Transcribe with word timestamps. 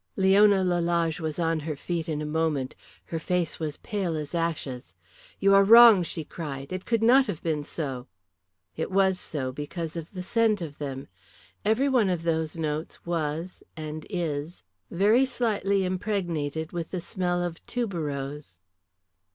Leona 0.15 0.63
Lalage 0.63 1.19
was 1.19 1.37
on 1.37 1.59
her 1.59 1.75
feet 1.75 2.09
in 2.09 2.23
a 2.23 2.25
moment. 2.25 2.75
Her 3.05 3.19
face 3.19 3.59
was 3.59 3.77
pale 3.77 4.15
as 4.15 4.33
ashes. 4.33 4.95
"You 5.39 5.53
are 5.53 5.63
wrong," 5.63 6.01
she 6.01 6.23
cried. 6.23 6.73
"It 6.73 6.85
could 6.85 7.03
not 7.03 7.27
have 7.27 7.43
been 7.43 7.63
so." 7.63 8.07
"It 8.75 8.89
was 8.89 9.19
so, 9.19 9.51
because 9.51 9.95
of 9.95 10.09
the 10.13 10.23
scent 10.23 10.59
of 10.59 10.79
them. 10.79 11.07
Every 11.63 11.87
one 11.87 12.09
of 12.09 12.23
these 12.23 12.57
notes 12.57 13.05
was 13.05 13.61
and 13.77 14.07
is 14.09 14.63
very 14.89 15.23
slightly 15.23 15.85
impregnated 15.85 16.71
with 16.71 16.89
the 16.89 16.99
smell 16.99 17.43
of 17.43 17.63
tuberose." 17.67 18.59